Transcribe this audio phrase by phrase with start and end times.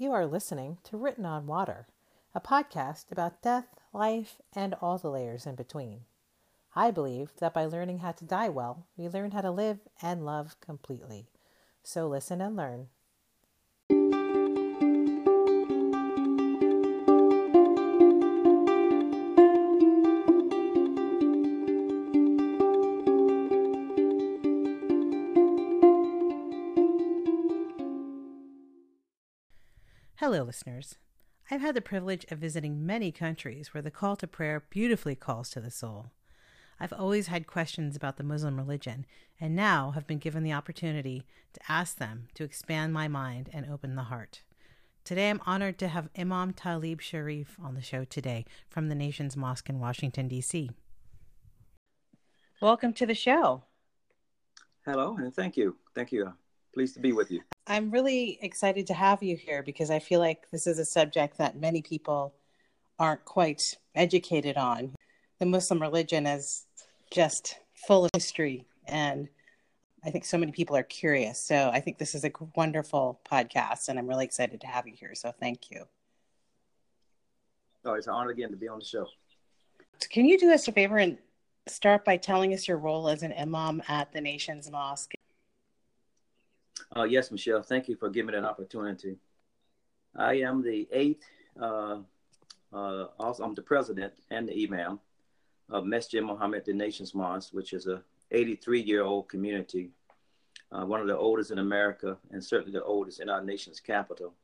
[0.00, 1.86] You are listening to Written on Water,
[2.34, 6.06] a podcast about death, life, and all the layers in between.
[6.74, 10.24] I believe that by learning how to die well, we learn how to live and
[10.24, 11.28] love completely.
[11.82, 12.88] So listen and learn.
[30.30, 30.94] Hello, listeners.
[31.50, 35.50] I've had the privilege of visiting many countries where the call to prayer beautifully calls
[35.50, 36.12] to the soul.
[36.78, 39.06] I've always had questions about the Muslim religion,
[39.40, 43.68] and now have been given the opportunity to ask them to expand my mind and
[43.68, 44.42] open the heart.
[45.02, 49.36] Today, I'm honored to have Imam Talib Sharif on the show today from the Nation's
[49.36, 50.70] Mosque in Washington, D.C.
[52.62, 53.64] Welcome to the show.
[54.84, 55.74] Hello, and thank you.
[55.92, 56.26] Thank you.
[56.26, 56.32] Uh,
[56.72, 57.40] Pleased to be with you.
[57.66, 61.38] I'm really excited to have you here because I feel like this is a subject
[61.38, 62.34] that many people
[62.98, 64.94] aren't quite educated on.
[65.38, 66.66] The Muslim religion is
[67.10, 69.28] just full of history, and
[70.04, 71.40] I think so many people are curious.
[71.40, 74.94] So I think this is a wonderful podcast, and I'm really excited to have you
[74.94, 75.14] here.
[75.14, 75.84] So thank you.
[77.84, 79.06] Oh, it's an honor again to be on the show.
[80.10, 81.18] Can you do us a favor and
[81.66, 85.14] start by telling us your role as an imam at the Nation's Mosque?
[86.96, 87.62] Uh, yes, Michelle.
[87.62, 89.16] Thank you for giving me that opportunity.
[90.16, 91.24] I am the eighth.
[91.60, 92.00] Uh,
[92.72, 94.98] uh, also, I'm the president and the imam
[95.68, 99.90] of Masjid Muhammad, the Nation's Mosque, which is a 83 year old community,
[100.72, 104.34] uh, one of the oldest in America, and certainly the oldest in our nation's capital,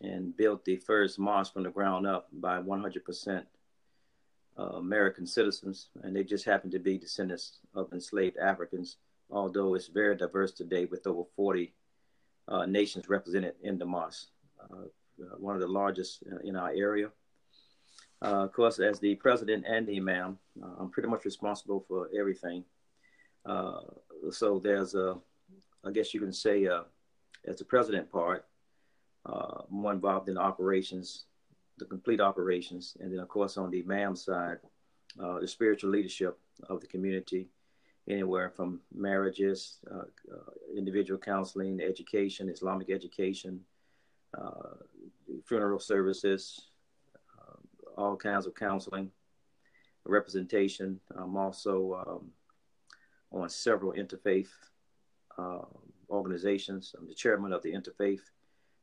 [0.00, 3.44] and built the first mosque from the ground up by 100%
[4.58, 8.96] uh, American citizens, and they just happen to be descendants of enslaved Africans
[9.32, 11.72] although it's very diverse today with over 40
[12.48, 14.28] uh, nations represented in the mosque.
[14.60, 14.84] Uh,
[15.22, 17.10] uh one of the largest uh, in our area.
[18.20, 20.38] Uh, of course, as the president and the imam,
[20.78, 22.64] I'm pretty much responsible for everything.
[24.30, 25.16] so there's a,
[25.84, 26.68] I guess you can say,
[27.44, 28.44] as the president part,
[29.68, 31.24] more involved in operations,
[31.78, 34.58] the complete operations, and then of course on the imam side,
[35.16, 36.38] the spiritual leadership
[36.70, 37.48] of the community,
[38.08, 39.98] anywhere from marriages, uh,
[40.32, 43.60] uh, individual counseling, education, Islamic education,
[44.36, 44.74] uh,
[45.44, 46.68] funeral services,
[47.38, 47.56] uh,
[47.96, 49.10] all kinds of counseling,
[50.04, 50.98] representation.
[51.16, 52.30] I'm also um,
[53.30, 54.48] on several interfaith
[56.10, 56.94] organizations.
[56.98, 58.20] I'm the chairman of the Interfaith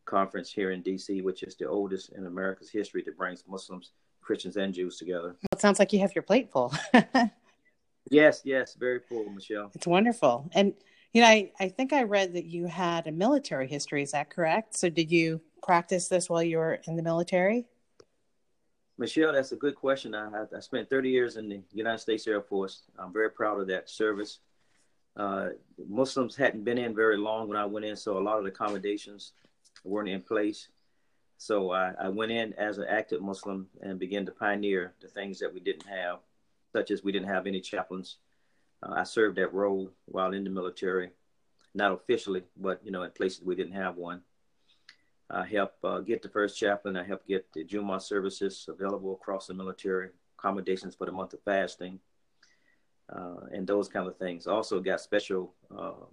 [0.05, 3.91] Conference here in DC, which is the oldest in America's history that brings Muslims,
[4.21, 5.27] Christians, and Jews together.
[5.27, 6.73] Well, it sounds like you have your plate full.
[8.09, 9.71] Yes, yes, very full, Michelle.
[9.75, 10.49] It's wonderful.
[10.53, 10.73] And
[11.13, 14.03] you know, I, I think I read that you had a military history.
[14.03, 14.77] Is that correct?
[14.77, 17.65] So did you practice this while you were in the military?
[18.97, 20.13] Michelle, that's a good question.
[20.13, 22.83] I, I spent 30 years in the United States Air Force.
[22.97, 24.39] I'm very proud of that service.
[25.15, 25.49] Uh,
[25.87, 28.49] Muslims hadn't been in very long when I went in, so a lot of the
[28.49, 29.33] accommodations
[29.83, 30.67] weren't in place.
[31.37, 35.39] So I, I went in as an active Muslim and began to pioneer the things
[35.39, 36.19] that we didn't have
[36.73, 38.17] such as we didn't have any chaplains.
[38.83, 41.11] Uh, I served that role while in the military,
[41.73, 44.21] not officially, but you know, in places we didn't have one.
[45.31, 46.97] I helped uh, get the first chaplain.
[46.97, 51.41] I helped get the Jumu'ah services available across the military, accommodations for the month of
[51.43, 51.99] fasting,
[53.13, 54.47] uh, and those kind of things.
[54.47, 56.07] Also got special um,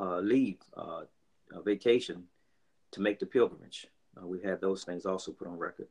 [0.00, 1.02] uh, leave, uh,
[1.62, 2.24] vacation
[2.92, 3.86] to make the pilgrimage.
[4.16, 5.88] Uh, we had those things also put on record.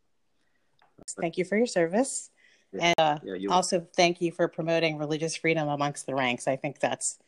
[1.19, 2.31] Thank you for your service.
[2.79, 6.47] And uh, yeah, also, thank you for promoting religious freedom amongst the ranks.
[6.47, 7.19] I think that's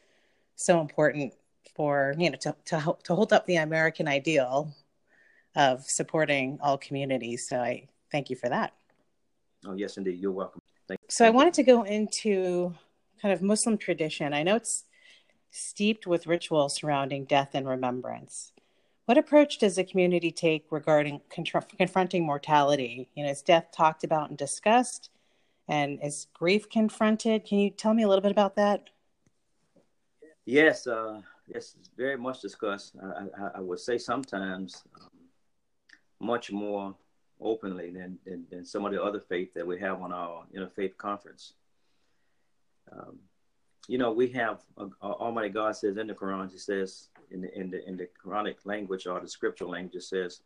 [0.56, 1.34] so important
[1.76, 4.74] for you know to to to hold up the American ideal
[5.56, 7.48] of supporting all communities.
[7.48, 8.74] So I thank you for that.
[9.66, 10.20] Oh yes, indeed.
[10.20, 10.62] You're welcome.
[10.88, 12.74] Thank so I wanted to go into
[13.22, 14.34] kind of Muslim tradition.
[14.34, 14.86] I know it's
[15.52, 18.52] steeped with ritual surrounding death and remembrance.
[19.06, 23.10] What approach does the community take regarding confronting mortality?
[23.16, 25.10] You know, is death talked about and discussed?
[25.68, 27.46] And is grief confronted?
[27.46, 28.90] Can you tell me a little bit about that?
[30.46, 32.96] Yes, uh, yes, very much discussed.
[33.02, 35.10] I, I, I would say sometimes um,
[36.20, 36.96] much more
[37.40, 40.98] openly than, than, than, some of the other faith that we have on our interfaith
[40.98, 41.54] conference.
[42.92, 43.20] Um,
[43.88, 47.60] you know, we have uh, Almighty God says in the Quran, He says in the
[47.60, 50.42] in the in the Quranic language or the scriptural language, it says,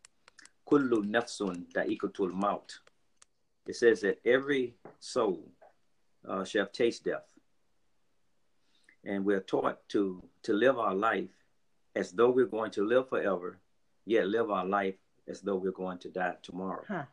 [0.67, 2.79] "Kullu nafsun da'ikatul maut."
[3.67, 5.51] It says that every soul
[6.27, 7.25] uh, shall taste death.
[9.03, 11.29] And we're taught to, to live our life
[11.95, 13.59] as though we're going to live forever
[14.07, 14.95] yet live our life
[15.27, 16.83] as though we're going to die tomorrow.
[16.87, 17.03] Huh.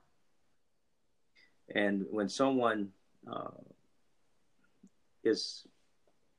[1.75, 2.91] And when someone
[3.31, 3.51] uh,
[5.25, 5.67] is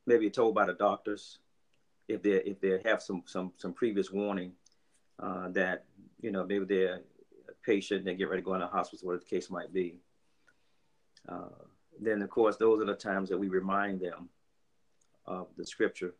[0.05, 1.39] maybe told by the doctors,
[2.07, 4.53] if they if they have some some some previous warning
[5.19, 5.85] uh, that
[6.21, 7.01] you know maybe they're
[7.49, 9.97] a patient, they get ready to go in the hospital, whatever the case might be.
[11.27, 11.49] Uh,
[11.99, 14.29] then of course those are the times that we remind them
[15.25, 16.13] of the scripture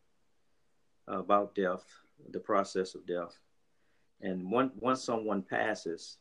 [1.06, 1.84] about death,
[2.30, 3.38] the process of death,
[4.20, 6.18] and one, once someone passes,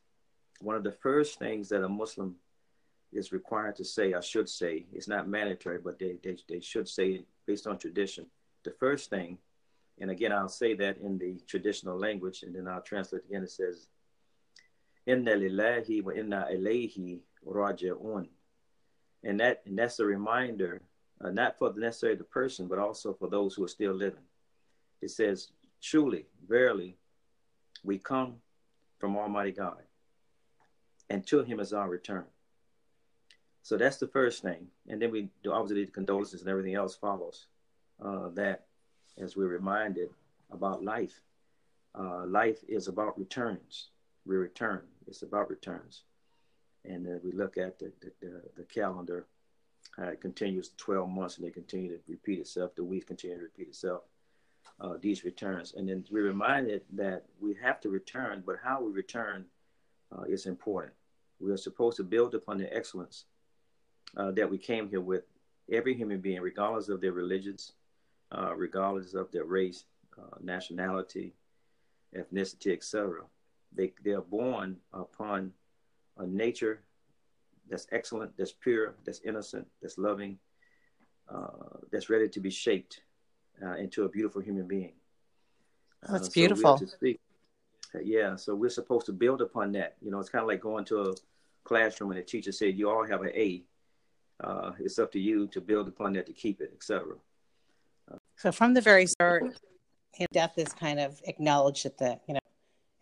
[0.60, 2.36] one of the first things that a Muslim
[3.12, 6.88] is required to say, I should say, it's not mandatory, but they, they, they should
[6.88, 8.26] say based on tradition.
[8.64, 9.38] The first thing,
[10.00, 13.44] and again, I'll say that in the traditional language, and then I'll translate again.
[13.44, 13.88] It says,
[15.06, 18.28] Inna lillahi wa inna ilayhi raji'un.
[19.26, 20.82] And that and that's a reminder,
[21.20, 24.24] uh, not for necessarily the person, but also for those who are still living.
[25.02, 25.50] It says,
[25.82, 26.96] truly, verily,
[27.84, 28.36] we come
[29.00, 29.82] from Almighty God,
[31.10, 32.26] and to Him is our return.
[33.64, 36.96] So that's the first thing, and then we do obviously the condolences and everything else
[36.96, 37.48] follows.
[38.00, 38.66] Uh, that,
[39.18, 40.10] as we're reminded
[40.52, 41.22] about life,
[41.98, 43.90] uh, life is about returns.
[44.26, 44.82] We return.
[45.08, 46.04] It's about returns,
[46.88, 49.28] and we look at the the, the, the calendar.
[49.98, 52.76] Uh, it continues 12 months, and they continue to repeat itself.
[52.76, 54.02] The weeks continue to repeat itself
[54.80, 55.74] uh, these returns.
[55.76, 59.46] And then we're reminded that we have to return, but how we return
[60.16, 60.94] uh, is important.
[61.40, 63.26] We are supposed to build upon the excellence
[64.18, 65.24] uh, that we came here with.
[65.72, 67.74] Every human being, regardless of their religions,
[68.32, 69.86] uh, regardless of their race,
[70.18, 71.34] uh, nationality,
[72.16, 73.22] ethnicity, etc.,
[73.74, 75.52] they, they are born upon
[76.18, 76.82] a nature
[77.70, 80.38] that's excellent, that's pure, that's innocent, that's loving,
[81.34, 83.02] uh, that's ready to be shaped
[83.64, 84.94] uh, into a beautiful human being.
[86.08, 86.78] That's uh, beautiful.
[86.78, 89.96] So yeah, so we're supposed to build upon that.
[90.02, 91.16] You know, it's kind of like going to a
[91.64, 93.64] classroom and the teacher said, "You all have an A."
[94.44, 97.16] Uh, it's up to you to build upon that to keep it, etc.
[98.36, 99.44] So from the very start,
[100.34, 102.40] death is kind of acknowledged at the you know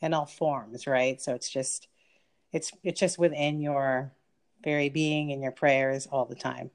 [0.01, 1.21] in all forms, right?
[1.21, 1.87] So it's just
[2.53, 4.13] it's it's just within your
[4.63, 6.71] very being and your prayers all the time.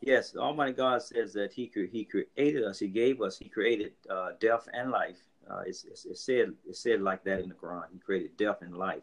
[0.00, 2.78] Yes, Almighty God says that He He created us.
[2.78, 3.38] He gave us.
[3.38, 5.18] He created uh, death and life.
[5.50, 7.84] Uh, it's, it's, it's, said it's said like that in the Quran.
[7.92, 9.02] He created death and life,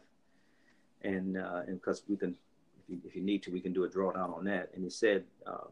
[1.02, 2.36] and uh, and because we can,
[2.78, 4.70] if you, if you, need to, we can do a drawdown on that.
[4.74, 5.68] And He said um,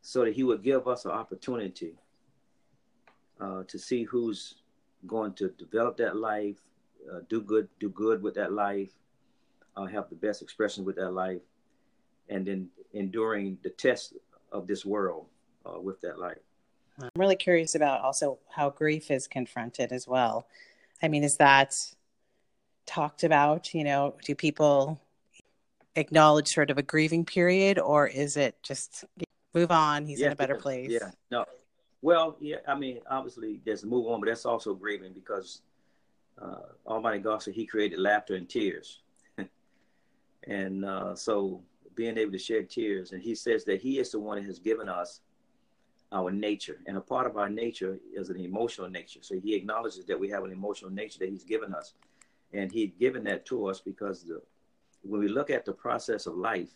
[0.00, 1.94] so that He would give us an opportunity
[3.40, 4.54] uh, to see who's
[5.06, 6.56] going to develop that life,
[7.10, 8.90] uh, do good, do good with that life,
[9.76, 11.40] uh, have the best expression with that life,
[12.28, 14.14] and then enduring the test
[14.50, 15.26] of this world
[15.66, 16.38] uh, with that life.
[17.00, 20.46] I'm really curious about also how grief is confronted as well.
[21.02, 21.76] I mean, is that
[22.86, 23.74] talked about?
[23.74, 25.00] You know, do people
[25.96, 29.04] acknowledge sort of a grieving period, or is it just
[29.54, 30.06] move on?
[30.06, 30.90] He's yeah, in a better place.
[30.90, 31.44] Yeah, no.
[32.02, 32.56] Well, yeah.
[32.66, 35.62] I mean, obviously, there's a move on, but that's also grieving because
[36.40, 36.56] uh,
[36.86, 39.00] Almighty God said He created laughter and tears,
[40.46, 41.62] and uh, so
[41.94, 43.12] being able to shed tears.
[43.12, 45.20] And he says that he is the one that has given us
[46.10, 46.78] our nature.
[46.86, 49.20] And a part of our nature is an emotional nature.
[49.22, 51.94] So he acknowledges that we have an emotional nature that he's given us.
[52.52, 54.42] And he's given that to us because the,
[55.02, 56.70] when we look at the process of life,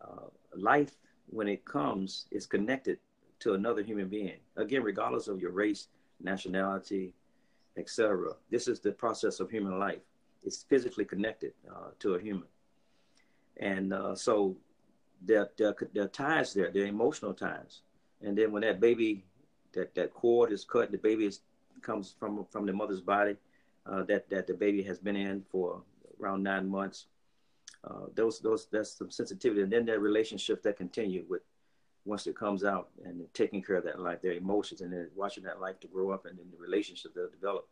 [0.00, 2.98] uh, life, when it comes, is connected
[3.38, 4.38] to another human being.
[4.56, 5.88] Again, regardless of your race,
[6.20, 7.14] nationality,
[7.76, 8.34] etc.
[8.50, 10.00] This is the process of human life.
[10.42, 12.46] It's physically connected uh, to a human
[13.60, 14.56] and uh, so
[15.22, 17.82] there, there, there are ties there, there are emotional ties.
[18.22, 19.24] And then when that baby,
[19.72, 21.40] that, that cord is cut, the baby is,
[21.82, 23.36] comes from from the mother's body,
[23.86, 25.82] uh, that that the baby has been in for
[26.20, 27.06] around nine months.
[27.84, 31.40] Uh, those those that's some sensitivity, and then that relationships that continue with
[32.04, 35.44] once it comes out and taking care of that life, their emotions, and then watching
[35.44, 37.68] that life to grow up, and then the relationship they'll develop.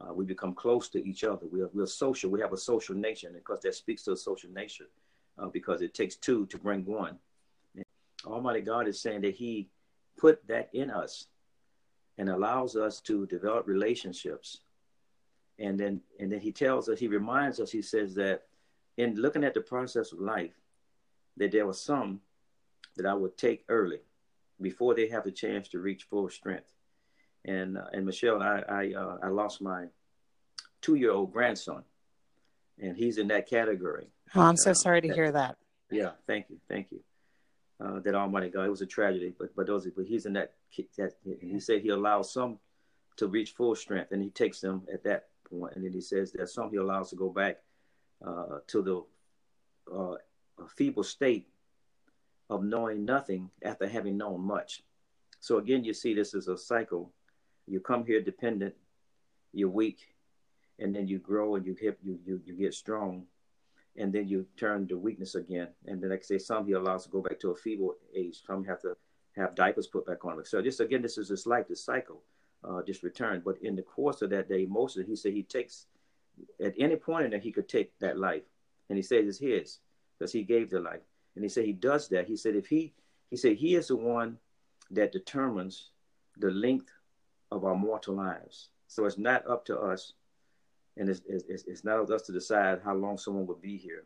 [0.00, 1.46] Uh, we become close to each other.
[1.50, 2.30] We are, we're social.
[2.30, 4.86] We have a social nature, and because that speaks to a social nature
[5.38, 7.18] uh, because it takes two to bring one.
[7.74, 7.84] And
[8.24, 9.68] Almighty God is saying that He
[10.16, 11.26] put that in us
[12.18, 14.60] and allows us to develop relationships.
[15.58, 18.44] And then, and then He tells us, He reminds us, He says that
[18.96, 20.54] in looking at the process of life,
[21.36, 22.20] that there were some
[22.96, 24.00] that I would take early
[24.60, 26.72] before they have the chance to reach full strength.
[27.44, 29.86] And uh, and Michelle, I I, uh, I lost my
[30.80, 31.84] two year old grandson,
[32.80, 34.08] and he's in that category.
[34.34, 35.56] Oh, I'm so uh, sorry to that, hear that.
[35.90, 37.00] Yeah, thank you, thank you.
[37.78, 40.54] Uh, that Almighty God, it was a tragedy, but but those, but he's in that.
[40.96, 42.58] that he said he allows some
[43.16, 44.12] to reach full strength.
[44.12, 47.10] And he takes them at that point, and then he says that some he allows
[47.10, 47.58] to go back
[48.26, 50.16] uh, to the uh,
[50.74, 51.48] feeble state
[52.48, 54.82] of knowing nothing after having known much.
[55.40, 57.12] So again, you see this is a cycle.
[57.66, 58.74] You come here dependent,
[59.52, 59.98] you're weak,
[60.78, 63.26] and then you grow and you hit you you you get strong,
[63.96, 65.68] and then you turn to weakness again.
[65.86, 68.42] And the next day, some he allows to go back to a feeble age.
[68.46, 68.96] Some have to
[69.36, 70.44] have diapers put back on them.
[70.44, 72.22] So just again, this is just like the cycle,
[72.64, 73.42] uh, just return.
[73.44, 75.86] But in the course of that day, most of it, he said he takes
[76.62, 78.44] at any point in there he could take that life,
[78.88, 79.78] and he says it's his
[80.18, 81.02] because he gave the life.
[81.36, 82.26] And he said he does that.
[82.26, 82.92] He said if he
[83.30, 84.38] he said he is the one
[84.90, 85.90] that determines
[86.38, 86.90] the length
[87.50, 88.70] of our mortal lives.
[88.88, 90.14] So it's not up to us,
[90.96, 93.76] and it's, it's, it's not up to us to decide how long someone will be
[93.76, 94.04] here.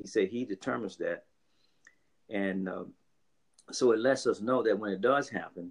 [0.00, 1.24] He said he determines that,
[2.28, 2.92] and um,
[3.72, 5.70] so it lets us know that when it does happen,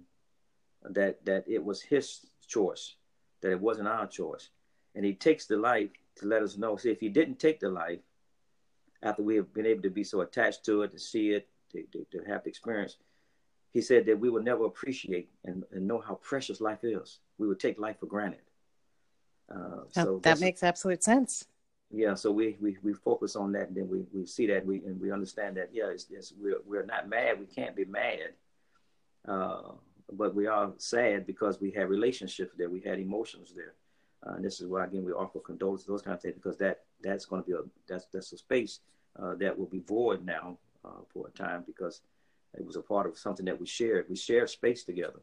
[0.82, 2.96] that that it was his choice,
[3.42, 4.48] that it wasn't our choice,
[4.94, 6.76] and he takes the life to let us know.
[6.76, 8.00] See, if he didn't take the life,
[9.06, 11.82] after we have been able to be so attached to it, to see it, to,
[11.92, 12.96] to, to have the experience,
[13.72, 17.20] he said that we will never appreciate and, and, know how precious life is.
[17.38, 18.40] We would take life for granted.
[19.54, 21.46] Uh, so that makes absolute sense.
[21.90, 24.78] Yeah, so we, we, we focus on that, and then we, we see that we
[24.78, 27.38] and we understand that yeah, it's, it's we're we're not mad.
[27.38, 28.32] We can't be mad,
[29.28, 29.70] uh,
[30.12, 33.74] but we are sad because we had relationships there, we had emotions there,
[34.26, 36.80] uh, and this is why again we offer condolences, those kind of things, because that
[37.00, 38.80] that's going to be a that's that's a space
[39.22, 42.02] uh, that will be void now uh, for a time because
[42.54, 44.06] it was a part of something that we shared.
[44.08, 45.20] We shared space together,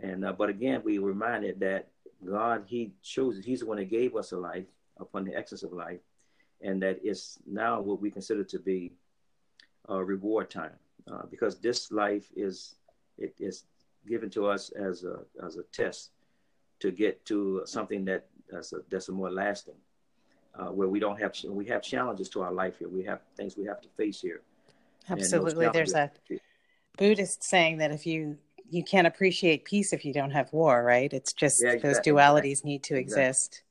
[0.00, 1.88] and uh, but again we reminded that
[2.24, 4.66] God He chose He's the one that gave us a life
[4.98, 6.00] upon the excess of life,
[6.60, 8.92] and that it's now what we consider to be
[9.88, 10.76] a reward time,
[11.10, 12.76] uh, because this life is
[13.18, 13.64] it is
[14.06, 16.10] given to us as a as a test
[16.80, 19.74] to get to something that that's a, that's a more lasting,
[20.58, 22.88] uh, where we don't have we have challenges to our life here.
[22.88, 24.42] We have things we have to face here.
[25.08, 26.10] Absolutely, there's a
[26.96, 28.38] Buddhist saying that if you
[28.70, 31.12] you can't appreciate peace if you don't have war, right?
[31.12, 31.90] It's just yeah, exactly.
[31.90, 33.62] those dualities need to exist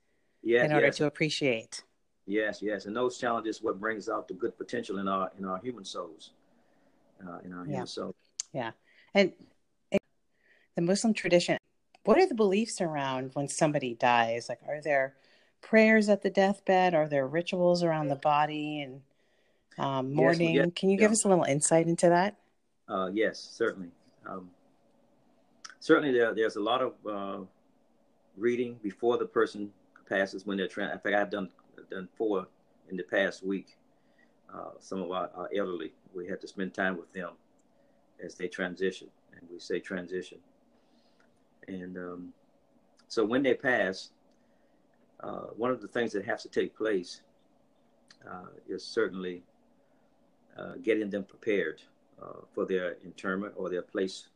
[0.41, 0.97] yes, in order yes.
[0.97, 1.83] to appreciate.
[2.25, 5.59] Yes, yes, and those challenges what brings out the good potential in our in our
[5.59, 6.31] human souls,
[7.25, 7.71] uh, in our yeah.
[7.71, 8.15] human soul.
[8.53, 8.71] Yeah,
[9.13, 9.33] and
[10.75, 11.57] the Muslim tradition.
[12.05, 14.49] What are the beliefs around when somebody dies?
[14.49, 15.15] Like, are there
[15.63, 16.93] prayers at the deathbed?
[16.93, 19.01] Are there rituals around the body and
[19.79, 20.53] um, mourning?
[20.53, 22.35] Yes, yes, Can you give us a little insight into that?
[22.87, 23.89] Uh, yes, certainly.
[24.27, 24.51] Um,
[25.79, 27.43] certainly, there, there's a lot of uh,
[28.37, 29.71] reading before the person
[30.07, 30.91] passes when they're trying.
[30.91, 31.49] In fact, I've done
[31.89, 32.47] done four
[32.89, 33.77] in the past week.
[34.53, 37.31] Uh, some of our, our, elderly, we had to spend time with them
[38.23, 40.37] as they transition, and we say transition.
[41.67, 42.33] And um,
[43.07, 44.11] so when they pass,
[45.23, 47.21] uh, one of the things that has to take place
[48.29, 49.43] uh, is certainly
[50.57, 51.81] uh, getting them prepared
[52.21, 54.27] uh, for their interment or their place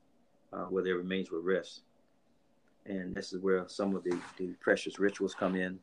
[0.53, 1.81] uh, where their remains will rest
[2.87, 5.79] and this is where some of the, the precious rituals come in.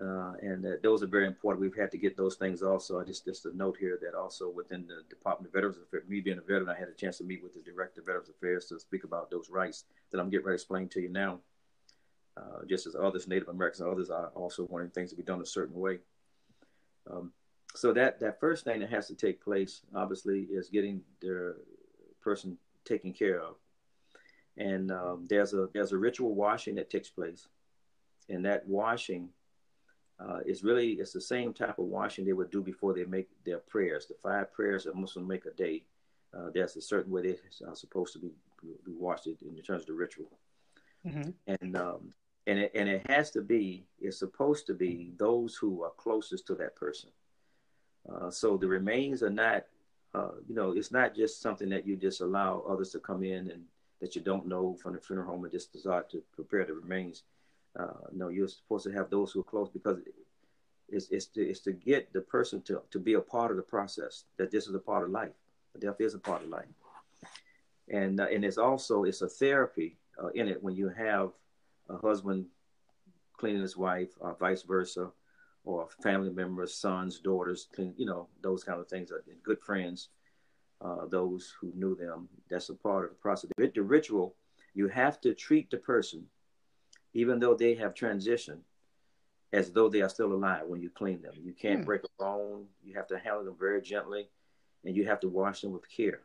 [0.00, 1.60] Uh, and those are very important.
[1.60, 3.00] We've had to get those things also.
[3.00, 6.20] I just just a note here that also within the Department of Veterans Affairs, me
[6.20, 8.66] being a veteran, I had a chance to meet with the Director of Veterans Affairs
[8.66, 11.38] to speak about those rights that I'm getting ready to explain to you now.
[12.36, 15.40] Uh, just as others, Native Americans, and others are also wanting things to be done
[15.40, 15.98] a certain way.
[17.08, 17.32] Um,
[17.76, 21.56] so that that first thing that has to take place, obviously, is getting the
[22.22, 23.56] person taken care of
[24.56, 27.48] and um, there's a there's a ritual washing that takes place,
[28.28, 29.28] and that washing
[30.20, 33.28] uh, is really it's the same type of washing they would do before they make
[33.44, 34.06] their prayers.
[34.06, 35.84] The five prayers that Muslims make a day.
[36.36, 37.36] Uh, there's a certain way they
[37.66, 38.30] are supposed to be
[38.84, 40.30] be washed in terms of the ritual,
[41.06, 41.30] mm-hmm.
[41.46, 42.12] and um,
[42.46, 46.46] and it, and it has to be it's supposed to be those who are closest
[46.46, 47.10] to that person.
[48.08, 49.64] Uh, so the remains are not,
[50.14, 53.50] uh, you know, it's not just something that you just allow others to come in
[53.50, 53.62] and
[54.00, 57.22] that you don't know from the funeral home and just decide to prepare the remains.
[57.78, 59.98] Uh, no, you're supposed to have those who are close because
[60.90, 63.62] it's, it's, to, it's to get the person to, to be a part of the
[63.62, 65.32] process, that this is a part of life.
[65.80, 66.66] Death is a part of life.
[67.88, 71.30] And, uh, and it's also, it's a therapy uh, in it when you have
[71.88, 72.46] a husband
[73.36, 75.10] cleaning his wife or vice versa,
[75.64, 80.08] or family members, sons, daughters, clean, you know, those kind of things, are good friends
[80.84, 82.28] uh, those who knew them.
[82.50, 83.50] That's a part of the process.
[83.56, 84.36] The ritual,
[84.74, 86.26] you have to treat the person,
[87.14, 88.60] even though they have transitioned,
[89.52, 91.32] as though they are still alive when you clean them.
[91.40, 91.84] You can't hmm.
[91.86, 92.66] break a bone.
[92.82, 94.28] You have to handle them very gently,
[94.84, 96.20] and you have to wash them with care,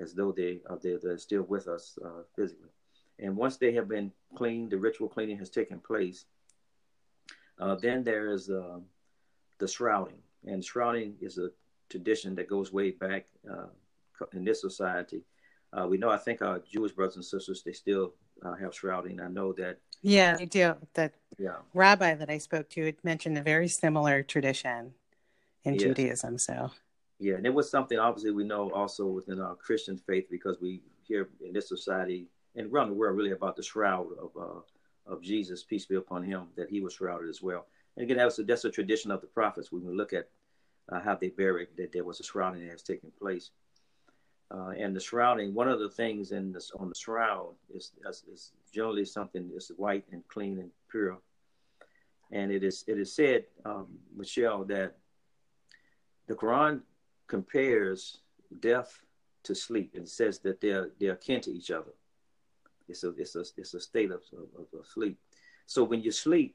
[0.00, 2.70] as though they are they're, they're still with us uh, physically.
[3.18, 6.24] And once they have been cleaned, the ritual cleaning has taken place.
[7.58, 8.78] Uh, then there is uh,
[9.58, 11.50] the shrouding, and shrouding is a
[11.88, 13.66] tradition that goes way back uh,
[14.32, 15.22] in this society.
[15.72, 18.14] Uh, we know, I think our Jewish brothers and sisters, they still
[18.44, 19.20] uh, have shrouding.
[19.20, 19.78] I know that.
[20.02, 20.74] Yeah, they do.
[20.94, 21.58] The Yeah.
[21.74, 24.94] rabbi that I spoke to had mentioned a very similar tradition
[25.64, 25.82] in Yes.
[25.82, 26.38] Judaism.
[26.38, 26.70] So,
[27.18, 30.82] Yeah, and it was something obviously we know also within our Christian faith because we
[31.04, 34.60] hear in this society and around the world really about the shroud of uh,
[35.06, 37.66] of Jesus, peace be upon him, that he was shrouded as well.
[37.96, 39.72] And again, that's a, that's a tradition of the prophets.
[39.72, 40.28] When we look at
[40.90, 43.50] uh, how they buried, that there was a shrouding that has taken place.
[44.50, 48.24] Uh, and the shrouding, one of the things in this on the shroud is, is,
[48.30, 51.18] is generally something that's white and clean and pure.
[52.30, 54.96] And it is it is said, um, Michelle, that
[56.26, 56.80] the Quran
[57.26, 58.18] compares
[58.60, 59.00] death
[59.42, 61.92] to sleep and says that they're they're akin to each other.
[62.92, 64.22] It's a it's a it's a state of,
[64.60, 65.16] of, of sleep.
[65.66, 66.54] So when you sleep,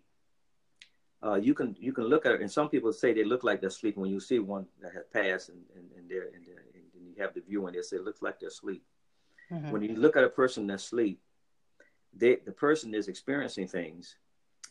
[1.26, 3.60] uh, you can you can look at it, and some people say they look like
[3.62, 6.64] they're sleeping when you see one that has passed and and, and they're and, they're,
[6.76, 8.84] and you have the view and they say it looks like they're asleep.
[9.52, 9.72] mhm.
[9.72, 11.20] When you look at a person that's asleep,
[12.14, 14.16] they, the person is experiencing things,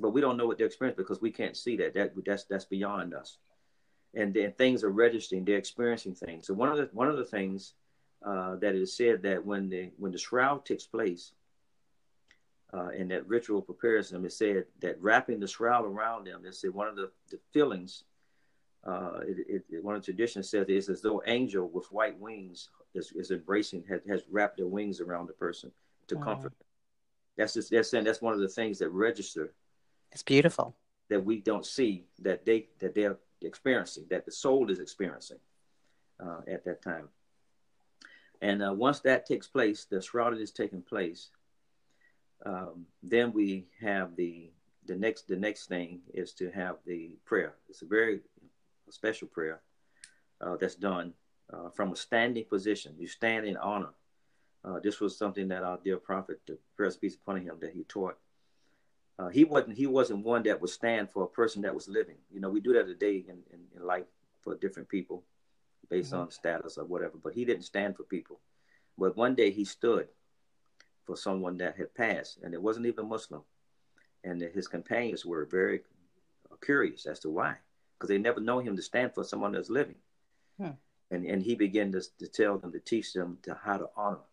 [0.00, 1.94] but we don't know what they're experiencing because we can't see that.
[1.94, 3.38] That that's that's beyond us.
[4.14, 6.46] And then things are registering; they're experiencing things.
[6.46, 7.74] So one of the one of the things
[8.24, 11.32] uh, that is said that when the when the shroud takes place,
[12.76, 16.42] uh, and that ritual prepares them, it said that wrapping the shroud around them.
[16.44, 18.04] They said one of the, the feelings.
[18.86, 22.68] Uh, it, it, one of the traditions says it's as though angel with white wings
[22.94, 25.72] is, is embracing has, has wrapped their wings around the person
[26.06, 26.22] to Wow.
[26.22, 26.52] comfort.
[26.58, 26.66] them.
[27.36, 29.52] That's just that's saying that's one of the things that register
[30.12, 30.76] it's beautiful.
[31.10, 35.38] that we don't see that they that they're experiencing that the soul is experiencing
[36.24, 37.08] uh, at that time.
[38.40, 41.30] And uh, once that takes place, the shrouding is taking place.
[42.44, 44.50] Um, then we have the
[44.86, 47.54] the next the next thing is to have the prayer.
[47.68, 48.20] It's a very
[48.90, 49.60] special prayer
[50.40, 51.14] uh, that's done
[51.52, 52.94] uh, from a standing position.
[52.98, 53.94] You stand in honor.
[54.64, 57.84] Uh, this was something that our dear prophet, the prayers peace upon him, that he
[57.84, 58.18] taught.
[59.18, 62.18] Uh, he wasn't he wasn't one that would stand for a person that was living.
[62.30, 64.04] You know, we do that today in, in, in life
[64.42, 65.24] for different people
[65.88, 66.18] based Mhm.
[66.18, 68.40] on status or whatever, but he didn't stand for people.
[68.98, 70.08] But one day he stood
[71.06, 73.42] for someone that had passed, and it wasn't even Muslim.
[74.24, 75.80] And his companions were very
[76.64, 77.56] curious as to why,
[77.94, 80.00] because they never know him to stand for someone that's living.
[80.58, 80.76] Hmm.
[81.10, 84.26] And and he began to, to tell them to teach them to how to honor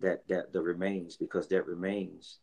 [0.00, 2.38] that that the remains, because that remains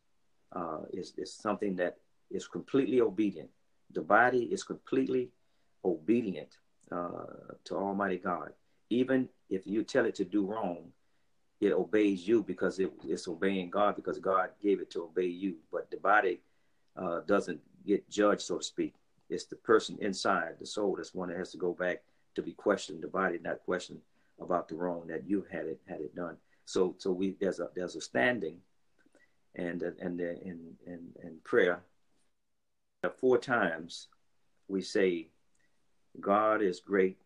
[0.54, 1.98] uh, is is something that
[2.32, 3.50] is completely obedient.
[3.92, 5.30] The body is completely
[5.84, 6.58] obedient
[6.92, 8.54] uh, to Almighty God.
[8.90, 10.92] Even if you tell it to do wrong,
[11.62, 15.56] it obeys you because it, it's obeying God because God gave it to obey you.
[15.72, 16.42] But the body
[16.98, 18.94] uh, doesn't get judged, so to speak.
[19.30, 22.02] It's the person inside, the soul, that's one that has to go back
[22.36, 23.02] to be questioned.
[23.02, 24.00] The body not questioned
[24.40, 26.38] about the wrong that you had it had it done.
[26.66, 28.58] So so we there's a there's a standing,
[29.56, 31.82] and and in in in prayer,
[33.18, 34.08] four times
[34.68, 35.28] we say,
[36.20, 37.18] God is great,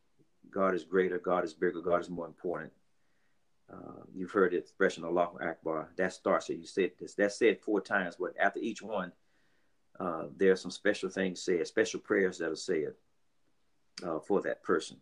[0.51, 2.71] God is greater, God is bigger, God is more important.
[3.71, 5.89] Uh, you've heard the expression Allahu Akbar.
[5.95, 6.58] That starts it.
[6.58, 7.13] You said this.
[7.13, 9.12] That's said four times, but after each one,
[9.99, 12.93] uh, there are some special things said, special prayers that are said
[14.03, 14.97] uh, for that person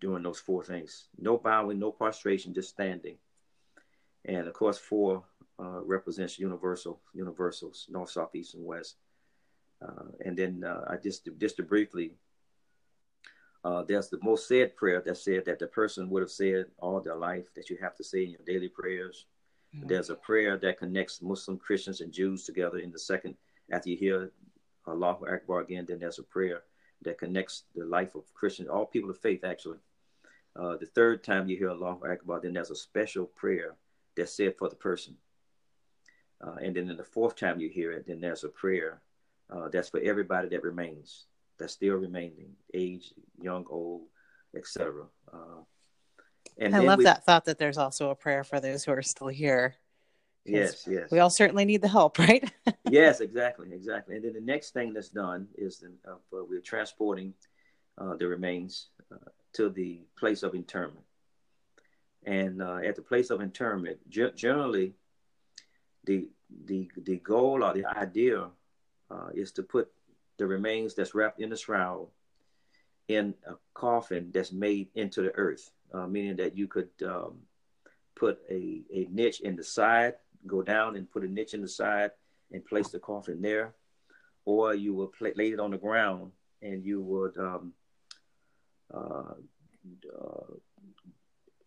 [0.00, 1.08] doing those four things.
[1.18, 3.16] No bowing, no prostration, just standing.
[4.24, 5.24] And of course, four
[5.58, 8.96] uh, represents universal, universals, north, south, east, and west.
[9.80, 12.12] Uh, and then uh, I just just to briefly
[13.68, 17.00] uh, there's the most said prayer that said that the person would have said all
[17.00, 19.26] their life that you have to say in your daily prayers.
[19.74, 19.88] Mhm.
[19.88, 23.36] There's a prayer that connects Muslim Christians and Jews together in the second,
[23.70, 24.32] after you hear
[24.86, 26.60] Allahu Akbar again, then there's a prayer
[27.02, 29.80] that connects the life of Christians, all people of faith actually.
[30.56, 33.76] Uh, the third time you hear Allahu Akbar, then there's a special prayer
[34.16, 35.14] that's said for the person.
[36.40, 39.02] Uh, and then in the fourth time you hear it, then there's a prayer
[39.50, 41.26] uh, that's for everybody that remains,
[41.58, 44.02] that's still remaining, age, young, old,
[44.56, 45.04] etc.
[45.32, 45.62] Uh,
[46.56, 49.02] and I love we- that thought that there's also a prayer for those who are
[49.02, 49.74] still here.
[50.44, 52.50] Yes, yes, We all certainly need the help, right?
[52.84, 54.16] yes, exactly, exactly.
[54.16, 57.34] And then the next thing that's done is that uh, we're transporting
[57.98, 59.16] uh, the remains uh,
[59.54, 61.04] to the place of interment.
[62.24, 64.94] And uh, at the place of interment, ge- generally,
[66.04, 66.28] the
[66.64, 68.48] the the goal or the idea
[69.10, 69.90] uh, is to put
[70.38, 72.08] the remains that's wrapped in the shroud
[73.08, 77.38] in a coffin that's made into the earth, uh, meaning that you could um,
[78.14, 80.14] put a, a niche in the side
[80.46, 82.10] go down and put a niche in the side
[82.52, 83.74] and place the coffin there,
[84.44, 87.72] or you would pla- lay it on the ground and you would um,
[88.92, 89.34] uh,
[90.18, 90.54] uh,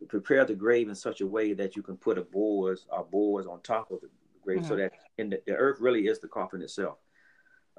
[0.07, 3.47] prepare the grave in such a way that you can put a boards or boards
[3.47, 4.09] on top of the
[4.43, 4.67] grave, mm-hmm.
[4.67, 6.97] so that in the, the, earth really is the coffin itself.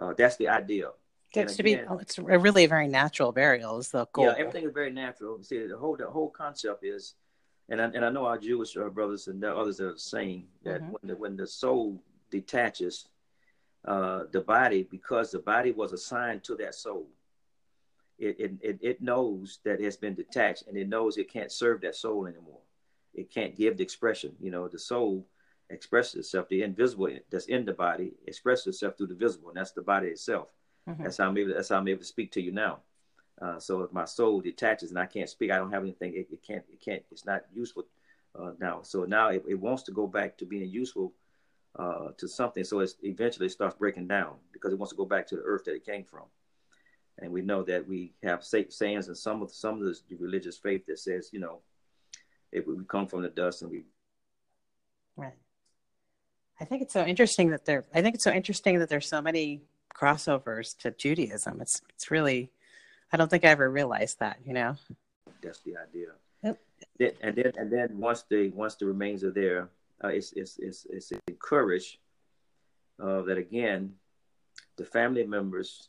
[0.02, 0.90] Uh, that's the idea.
[1.32, 4.26] Gets to be it's really a very natural burial is the goal.
[4.26, 5.42] Yeah, everything is very natural.
[5.42, 7.14] See, the whole the whole concept is,
[7.70, 10.92] and I, and I know our Jewish uh, brothers and others are saying that mm-hmm.
[10.92, 13.08] when the when the soul detaches,
[13.86, 17.06] uh, the body because the body was assigned to that soul.
[18.18, 21.80] It, it, it, it knows that it's been detached and it knows it can't serve
[21.80, 22.60] that soul anymore.
[23.14, 24.36] It can't give the expression.
[24.38, 25.26] You know, the soul
[25.70, 29.72] expresses itself, the invisible that's in the body expresses itself through the visible, and that's
[29.72, 30.48] the body itself.
[30.88, 31.04] Mm-hmm.
[31.04, 31.54] That's how I'm able.
[31.54, 32.80] That's how I'm able to speak to you now.
[33.40, 36.14] Uh, so if my soul detaches and I can't speak, I don't have anything.
[36.14, 36.64] It, it can't.
[36.70, 37.02] It can't.
[37.10, 37.84] It's not useful
[38.38, 38.82] uh, now.
[38.82, 41.12] So now it, it, wants to go back to being useful
[41.76, 42.64] uh, to something.
[42.64, 45.64] So it eventually starts breaking down because it wants to go back to the earth
[45.64, 46.24] that it came from.
[47.18, 50.86] And we know that we have sayings in some of some of the religious faith
[50.86, 51.60] that says, you know,
[52.50, 53.84] if we come from the dust and we.
[56.62, 56.66] Right.
[56.66, 57.84] I think it's so interesting that there.
[57.94, 59.62] I think it's so interesting that there's so many
[59.94, 61.60] crossovers to Judaism.
[61.60, 62.50] It's it's really
[63.12, 64.76] I don't think I ever realized that, you know.
[65.42, 66.08] That's the idea.
[66.42, 66.58] Yep.
[67.20, 69.70] And then and then once the once the remains are there,
[70.04, 71.98] uh, it's, it's it's it's encouraged
[73.02, 73.94] uh, that again,
[74.76, 75.88] the family members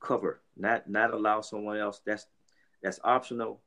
[0.00, 2.00] cover, not not allow someone else.
[2.04, 2.26] That's
[2.82, 3.60] that's optional,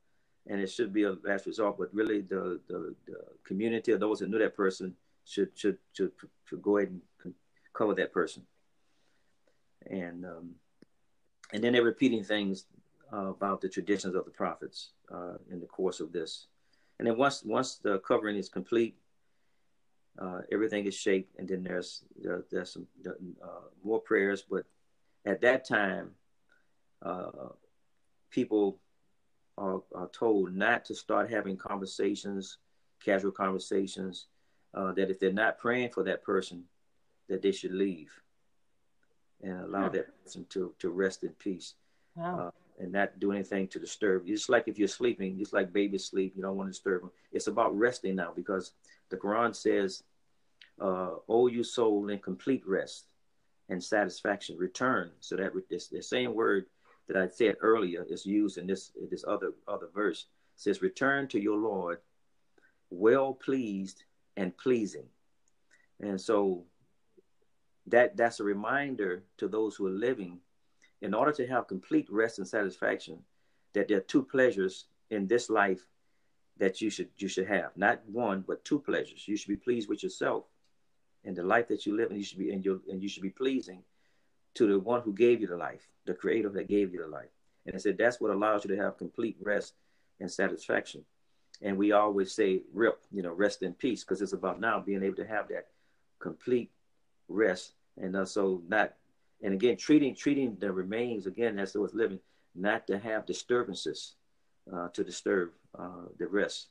[0.48, 1.78] and it should be a last resort.
[1.78, 4.94] But really, the the, the community of those that knew that person
[5.28, 6.12] should should should,
[6.46, 6.90] should go ahead
[7.24, 7.34] and
[7.74, 8.44] cover that person
[9.90, 10.56] and um,
[11.54, 12.66] and then they're repeating things
[13.14, 16.48] uh, about the traditions of the prophets uh, in the course of this.
[17.00, 18.96] And then once once the covering is complete,
[20.20, 24.44] uh, everything is shaped, and then there's there, there's some uh, more prayers.
[24.50, 24.66] But
[25.26, 26.12] at that time,
[27.02, 27.50] uh,
[28.32, 28.80] people
[29.58, 32.58] are, are, told not to start having conversations,
[33.04, 34.28] casual conversations.
[34.74, 36.64] Uh, that if they're not praying for that person,
[37.30, 38.12] that they should leave
[39.42, 39.90] and allow yeah.
[39.90, 41.76] that person to, to rest in peace.
[42.16, 42.48] Wow.
[42.48, 44.36] Uh, and not do anything to disturb you.
[44.36, 47.12] Just like if you're sleeping, just like babies sleep, you don't want to disturb them.
[47.32, 48.74] It's about resting now because
[49.10, 50.04] the Quran says,
[50.80, 53.08] uh, "Oh, you soul, in complete rest
[53.70, 56.68] and satisfaction, return." So that this the same word
[57.08, 60.28] that I said earlier is used in this this other other verse.
[60.56, 62.00] It says, "Return to your Lord,
[62.92, 64.04] well pleased
[64.38, 65.10] and pleasing."
[66.00, 66.64] And so
[67.88, 70.40] that that's a reminder to those who are living
[71.02, 73.24] in order to have complete rest and satisfaction
[73.74, 75.86] that there are two pleasures in this life
[76.58, 77.76] that you should you should have.
[77.76, 79.28] Not one but two pleasures.
[79.28, 80.46] You should be pleased with yourself
[81.24, 83.24] and the life that you live and you should be and you and you should
[83.24, 83.84] be pleasing
[84.56, 87.30] to the one who gave you the life the creator that gave you the life.
[87.66, 89.74] And I said that's what allows you to have complete rest
[90.20, 91.06] and satisfaction
[91.62, 95.04] and we always say rip you know rest in peace because it's about now being
[95.04, 95.68] able to have that
[96.20, 96.72] complete
[97.28, 97.74] rest.
[98.00, 98.94] And uh, so not
[99.42, 102.20] and again treating treating the remains again as it was living
[102.56, 104.16] not to have disturbances
[104.74, 106.68] uh, to disturb uh, the rest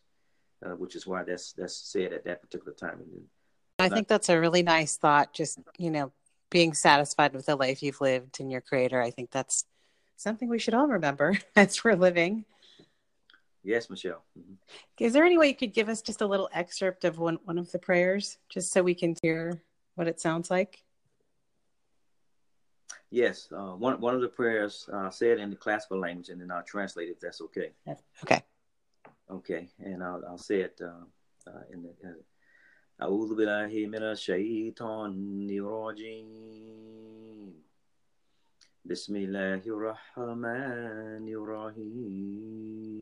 [0.65, 3.01] uh, which is why that's that's said at that particular time.
[3.79, 6.13] I think that's a really nice thought just you know
[6.51, 9.01] being satisfied with the life you've lived and your creator.
[9.01, 9.65] I think that's
[10.17, 12.45] something we should all remember as we're living
[13.66, 14.54] yes michelle mm-hmm.
[15.00, 17.58] is there any way you could give us just a little excerpt of one, one
[17.58, 19.62] of the prayers just so we can hear
[19.96, 20.84] what it sounds like
[23.14, 26.50] Yes, uh, one one of the prayers uh, said in the classical language, and then
[26.50, 27.72] I'll translate it if that's okay.
[28.24, 28.42] Okay.
[29.30, 31.04] Okay, and I'll I'll say it uh,
[31.46, 31.94] uh in the.
[33.02, 36.30] أعوذ بالله من الشيطان الرجيم
[38.86, 43.02] بسم الله الرحمن الرحيم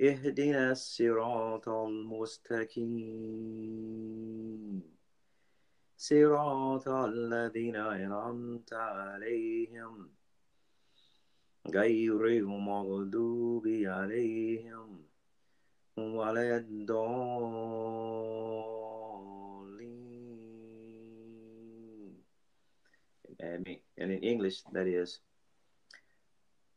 [0.00, 2.90] اهدنا الصراط المستقيم
[5.96, 10.10] صراط الذين أنعمت عليهم
[11.68, 15.00] غير المغضوب عليهم
[23.42, 25.20] And in English, that is.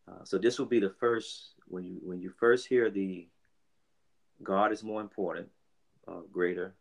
[0.08, 3.28] Uh, so this will be the first when you when you first hear the
[4.42, 5.48] God is more important,
[6.08, 6.74] uh, greater,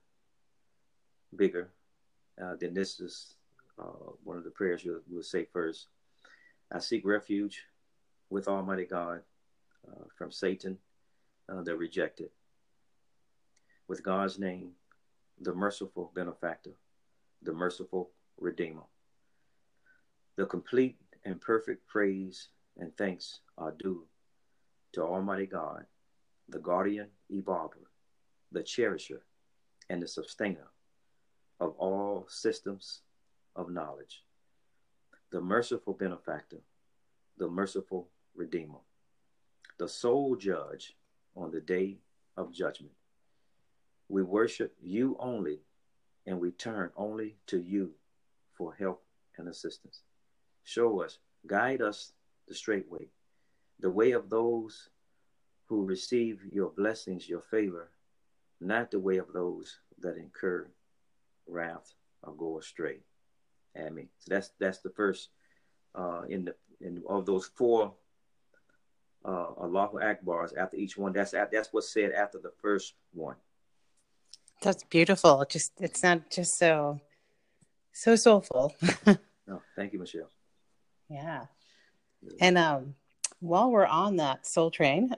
[1.36, 1.70] bigger.
[2.42, 3.34] Uh, then this is
[3.78, 5.86] uh, one of the prayers you will say first.
[6.72, 7.62] I seek refuge
[8.30, 9.20] with Almighty God
[9.86, 10.78] uh, from Satan,
[11.48, 12.30] uh, the rejected.
[13.86, 14.70] With God's name,
[15.40, 16.72] the merciful benefactor,
[17.42, 18.82] the merciful redeemer.
[20.36, 24.06] The complete and perfect praise and thanks are due
[24.92, 25.86] to Almighty God,
[26.48, 27.86] the guardian evolver,
[28.50, 29.22] the cherisher,
[29.88, 30.68] and the sustainer
[31.60, 33.00] of all systems
[33.56, 34.24] of knowledge,
[35.30, 36.60] the merciful benefactor,
[37.38, 38.80] the merciful redeemer,
[39.78, 40.96] the sole judge
[41.36, 41.98] on the day
[42.36, 42.94] of judgment.
[44.08, 45.60] We worship you only,
[46.26, 47.92] and we turn only to you
[48.52, 49.02] for help
[49.38, 50.02] and assistance.
[50.64, 52.12] Show us, guide us
[52.46, 53.08] the straight way,
[53.82, 54.88] the way of those
[55.66, 57.90] who receive your blessings, your favor,
[58.60, 60.66] not the way of those that incur
[61.46, 61.92] wrath
[62.22, 63.00] or go astray.
[63.76, 64.08] Amen.
[64.18, 65.30] So that's that's the first
[65.94, 67.92] uh, in the in of those four
[69.24, 71.12] uh, Allahu Akbars after each one.
[71.12, 73.36] That's that's what's said after the first one.
[74.60, 75.44] That's beautiful.
[75.48, 77.00] Just it's not just so
[77.92, 78.74] so soulful.
[79.46, 80.30] no, thank you, Michelle.
[81.08, 81.46] Yeah.
[82.40, 82.94] And um,
[83.42, 85.14] while we're on that soul train,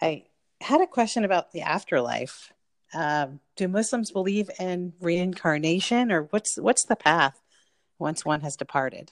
[0.00, 0.24] I
[0.60, 2.52] had a question about the afterlife.
[2.94, 7.42] Um, do Muslims believe in reincarnation, or what's what's the path
[7.98, 9.10] once one has departed?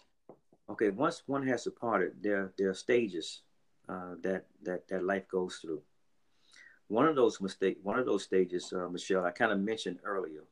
[0.71, 3.41] Okay, once one has departed, there there are stages
[3.89, 5.83] uh, that that that life goes through.
[6.87, 10.45] One of those mistake, one of those stages, uh, Michelle, I kind of mentioned earlier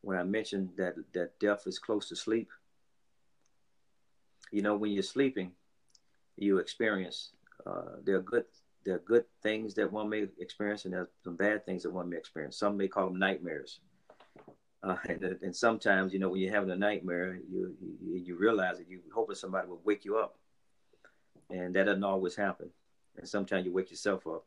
[0.00, 2.48] when I mentioned that that death is close to sleep.
[4.50, 5.52] You know, when you're sleeping,
[6.36, 7.30] you experience
[7.66, 8.44] uh, there are good
[8.86, 12.08] there are good things that one may experience, and there's some bad things that one
[12.08, 12.56] may experience.
[12.56, 13.80] Some may call them nightmares.
[14.82, 18.88] Uh, and, and, sometimes, you know, when you're having a nightmare, you, you, realize that
[18.88, 20.38] you're hoping somebody will wake you up,
[21.50, 22.70] and that doesn't always happen.
[23.16, 24.44] And sometimes you wake yourself up,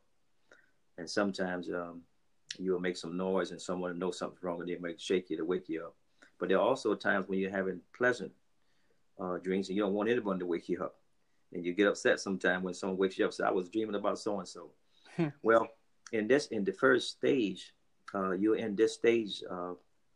[0.98, 2.02] and sometimes um,
[2.58, 5.36] you'll make some noise, and someone will know something's wrong, and they might shake you
[5.36, 5.96] to wake you up.
[6.40, 8.32] But there are also times when you're having pleasant
[9.20, 10.99] uh, dreams, and you don't want anyone to wake you up
[11.54, 13.34] and you get upset sometimes when someone wakes you up.
[13.34, 14.72] So I was dreaming about so and so.
[15.42, 15.68] Well,
[16.12, 17.74] in this in the first stage,
[18.14, 19.44] uh, you're in this stage.
[19.50, 19.74] Uh,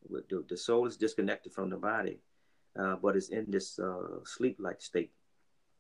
[0.10, 2.20] the, the soul is disconnected from the body,
[2.78, 5.12] uh, but it's in this uh, sleep-like state,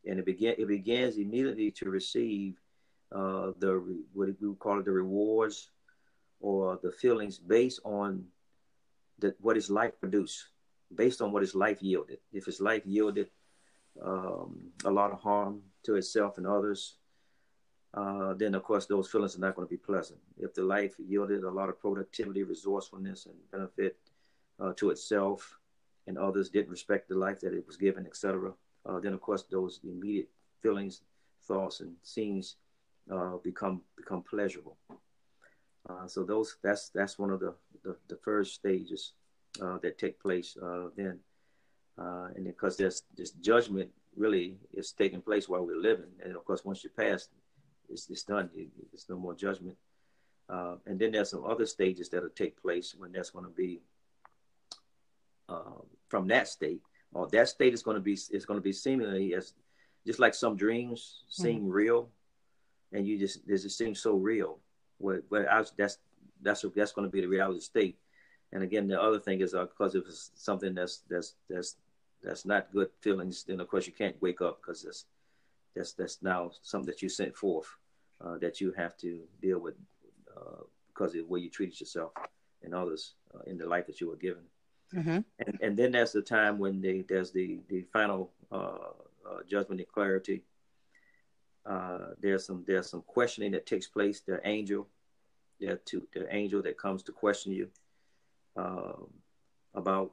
[0.06, 2.56] and it begin it begins immediately to receive
[3.12, 3.72] uh, the
[4.14, 5.72] what we would call it the rewards
[6.40, 8.26] or the feelings based on
[9.20, 10.48] the, what his life produced,
[10.96, 12.20] based on what his life yielded.
[12.32, 13.30] If his life yielded
[14.02, 16.96] um, a lot of harm to itself and others,
[17.94, 20.20] uh, then of course those feelings are not going to be pleasant.
[20.38, 23.98] If the life yielded a lot of productivity, resourcefulness, and benefit
[24.60, 25.60] uh, to itself,
[26.08, 28.54] and others didn't respect the life that it was given, etc.,
[28.86, 30.30] uh, then of course those immediate
[30.62, 31.02] feelings,
[31.48, 32.56] thoughts, and scenes
[33.12, 34.78] uh, become become pleasurable.
[35.90, 37.54] Uh, so those that's that's one of the
[37.84, 39.14] the, the first stages
[39.62, 40.58] uh, that take place.
[40.96, 41.20] then
[41.98, 46.46] uh, and because there's this judgment really is taking place while we're living, and of
[46.46, 47.30] course once you pass,
[47.90, 48.50] it's, it's done.
[48.54, 49.78] There's no more judgment.
[50.50, 53.82] Uh, and then there's some other stages that'll take place when that's going to be
[55.48, 56.82] uh, from that state,
[57.14, 59.54] or that state is going to be is going to be seemingly as
[60.06, 61.70] just like some dreams seem mm-hmm.
[61.72, 62.10] real,
[62.92, 64.60] and you just it just seems so real.
[64.98, 66.00] Where, where I, that's
[66.42, 67.98] that's that's going to be the reality state.
[68.52, 71.78] And again, the other thing is because uh, if it's something that's that's that's
[72.24, 75.06] that's not good feelings, then of course you can't wake up because that's
[75.76, 77.68] that's that's now something that you sent forth
[78.24, 79.76] uh, that you have to deal with
[80.36, 82.12] uh, because of the way you treated yourself
[82.64, 84.44] and others uh, in the life that you were given.
[84.94, 85.20] Mm-hmm.
[85.40, 88.94] And and then there's the time when they, there's the the final uh,
[89.30, 90.44] uh, judgment and clarity.
[91.66, 94.22] Uh, there's some there's some questioning that takes place.
[94.22, 94.88] The angel,
[95.60, 97.70] yeah, to the angel that comes to question you
[98.56, 99.08] um,
[99.74, 100.12] about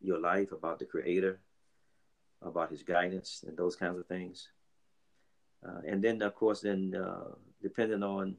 [0.00, 1.40] your life, about the Creator,
[2.42, 4.48] about His guidance, and those kinds of things.
[5.66, 8.36] Uh, and then, of course, then uh, depending on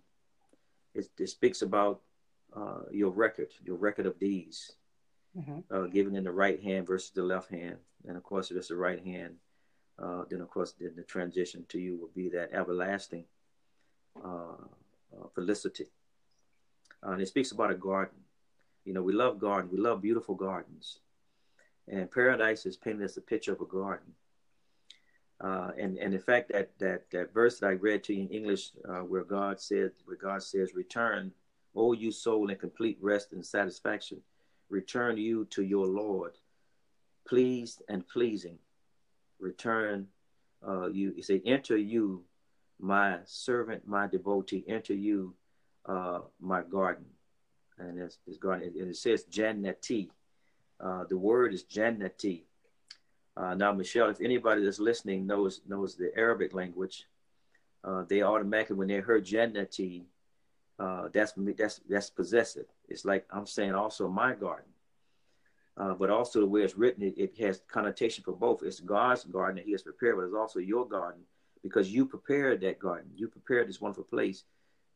[0.94, 2.02] it, it speaks about
[2.56, 4.74] uh, your record, your record of deeds,
[5.38, 5.60] mm-hmm.
[5.70, 7.78] Uh, given in the right hand versus the left hand.
[8.08, 9.36] And of course, if it's the right hand,
[10.02, 13.26] uh, then of course, then the transition to you will be that everlasting
[14.24, 14.56] uh,
[15.36, 15.86] felicity
[17.04, 18.20] Uh, and it speaks about a garden.
[18.86, 19.72] You know, we love gardens.
[19.72, 21.00] We love beautiful gardens.
[21.90, 24.14] And paradise is painted as a picture of a garden.
[25.42, 28.30] Uh, and and the fact that that that verse that I read to you in
[28.30, 31.32] English, uh, where God said, where God says, "Return,
[31.74, 34.22] O you soul, in complete rest and satisfaction,
[34.70, 36.34] return you to your Lord,
[37.26, 38.60] pleased and pleasing.
[39.40, 40.08] Return,
[40.68, 41.14] uh, you.
[41.16, 42.26] He say, enter you,
[42.78, 45.34] my servant, my devotee, enter you,
[45.86, 47.06] uh, my garden."
[47.78, 50.10] And it's, it's garden, and it says Jannati.
[50.80, 52.44] Uh, the word is Jannati
[53.40, 57.06] uh, now, Michelle, if anybody that's listening knows knows the Arabic language,
[57.86, 60.04] uh, they automatically, when they heard Jannati,
[60.78, 62.66] uh, that's that's that's possessive.
[62.90, 64.70] It's like I'm saying also my garden,
[65.78, 68.62] uh, but also the way it's written, it, it, has connotation for both.
[68.62, 71.22] It's God's garden that He has prepared, but it's also your garden
[71.64, 73.10] because you prepared that garden.
[73.16, 74.44] You prepared this wonderful place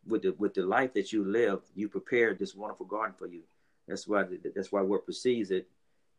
[0.05, 1.61] with the with the life that you live.
[1.75, 3.43] You prepared this wonderful garden for you.
[3.87, 5.69] That's why that's why what precedes it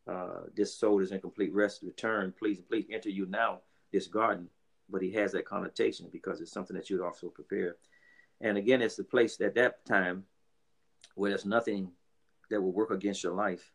[0.07, 1.83] uh, this soul is in complete rest.
[1.83, 3.61] Return, please, please enter you now
[3.93, 4.49] this garden.
[4.91, 7.77] But he has that connotation because it's something that you'd also prepare.
[8.41, 10.25] And again, it's the place at that time
[11.15, 11.91] where there's nothing
[12.51, 13.73] that will work against your life.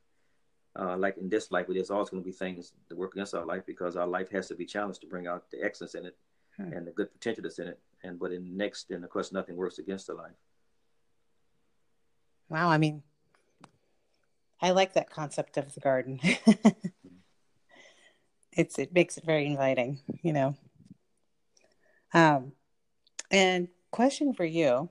[0.80, 3.34] Uh, like in this life, where there's always going to be things that work against
[3.34, 6.06] our life because our life has to be challenged to bring out the excellence in
[6.06, 6.16] it
[6.58, 6.72] hmm.
[6.72, 7.80] and the good potential that's in it.
[8.04, 10.38] And but in the next, then of course, nothing works against the life.
[12.50, 13.02] Wow, I mean,
[14.62, 16.20] I like that concept of the garden.
[18.58, 20.56] it's it makes it very inviting, you know.
[22.14, 22.54] Um,
[23.32, 24.90] and question for you,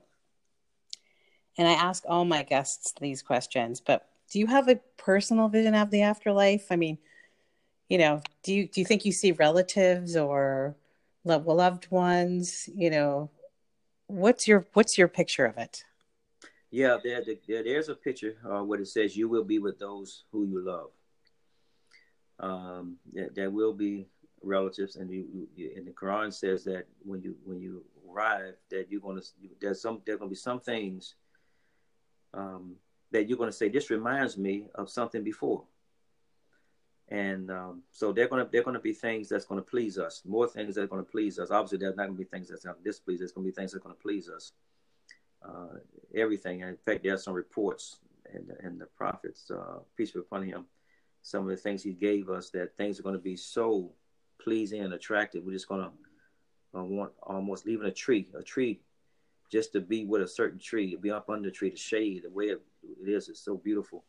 [1.57, 5.75] and I ask all my guests these questions, but do you have a personal vision
[5.75, 6.67] of the afterlife?
[6.71, 6.97] I mean,
[7.89, 10.75] you know, do you do you think you see relatives or
[11.25, 12.69] loved ones?
[12.73, 13.31] You know,
[14.07, 15.83] what's your what's your picture of it?
[16.71, 20.25] Yeah, there, there, there's a picture uh, where it says, "You will be with those
[20.31, 20.91] who you love."
[22.39, 24.07] Um, there, there will be
[24.43, 28.87] relatives, and you, you, and the Quran says that when you when you arrive, that
[28.89, 29.27] you're to
[29.59, 31.15] there's some there's to be some things
[32.35, 32.75] um,
[33.11, 33.69] that you're to say.
[33.69, 35.63] This reminds me of something before,
[37.07, 40.21] and um, so they're to they're to be things that's to please us.
[40.23, 41.49] More things that are to please us.
[41.49, 43.19] Obviously, there's not to be things that's to displease.
[43.19, 44.51] There's to be things that are going to please us
[45.47, 45.77] uh,
[46.15, 46.61] everything.
[46.61, 47.97] And in fact, there are some reports
[48.33, 50.65] and the prophets, uh, peace be upon him.
[51.21, 53.91] Some of the things he gave us that things are going to be so
[54.41, 55.43] pleasing and attractive.
[55.43, 58.81] We're just going to uh, want almost leaving a tree, a tree,
[59.51, 62.23] just to be with a certain tree, to be up under the tree, the shade,
[62.23, 64.05] the way it, it is, is so beautiful.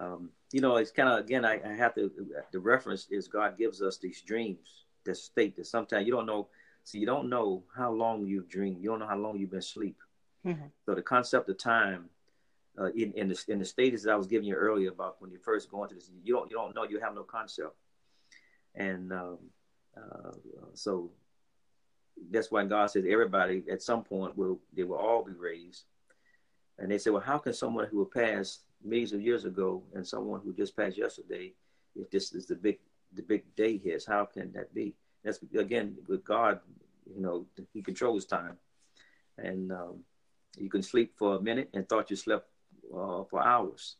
[0.00, 2.10] Um, you know, it's kind of again, I, I, have to.
[2.50, 6.48] The reference is God gives us these dreams, that state that sometimes you don't know.
[6.84, 8.82] So you don't know how long you've dreamed.
[8.82, 9.96] You don't know how long you've been asleep.
[10.46, 10.66] Mm-hmm.
[10.86, 12.08] So the concept of time
[12.78, 15.30] uh, in, in the in the stages that I was giving you earlier about when
[15.30, 17.76] you first go into this, you don't you don't know you have no concept,
[18.74, 19.38] and um,
[19.96, 20.32] uh,
[20.74, 21.10] so
[22.30, 25.84] that's why God says everybody at some point will they will all be raised,
[26.78, 30.40] and they say, well, how can someone who passed millions of years ago and someone
[30.42, 31.52] who just passed yesterday,
[31.94, 32.78] if this is the big
[33.14, 34.94] the big day hits, how can that be?
[35.22, 36.60] That's again with God,
[37.14, 38.56] you know, He controls time,
[39.36, 40.04] and um,
[40.56, 42.48] you can sleep for a minute and thought you slept
[42.94, 43.96] uh, for hours.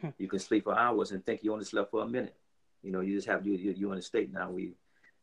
[0.00, 0.08] Hmm.
[0.18, 2.34] you can sleep for hours and think you only slept for a minute.
[2.82, 4.62] You know, you just have you you you're in a state now we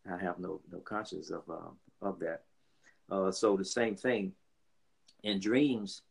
[0.05, 2.43] you have no no conscience of uh, of that.
[3.09, 4.33] Uh, so the same thing
[5.23, 6.01] in dreams.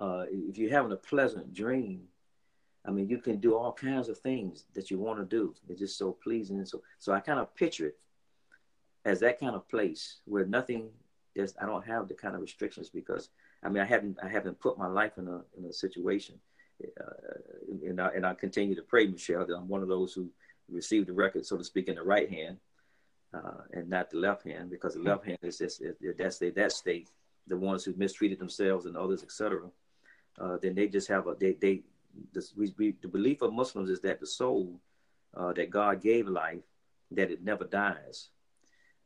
[0.00, 2.02] Uh, if you're having a pleasant dream,
[2.84, 5.54] I mean, you can do all kinds of things that you want to do.
[5.68, 6.58] It's just so pleasing.
[6.58, 7.98] And So, so I kind of picture it
[9.04, 10.90] as that kind of place where nothing.
[11.34, 13.30] There's, I don't have the kind of restrictions because
[13.64, 16.36] I mean, I haven't I haven't put my life in a in a situation,
[17.00, 20.28] uh, and I and I continue to pray, Michelle, that I'm one of those who
[20.70, 22.58] received the record, so to speak, in the right hand,
[23.32, 25.82] uh, and not the left hand, because the left hand is just
[26.18, 27.10] that's state that state,
[27.46, 29.70] the ones who mistreated themselves and others, etc.
[30.38, 31.82] Uh, then they just have a they they
[32.32, 34.80] this, we, we, the belief of Muslims is that the soul
[35.36, 36.62] uh, that God gave life,
[37.10, 38.28] that it never dies.